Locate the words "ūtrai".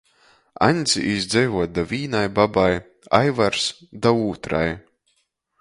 4.27-4.67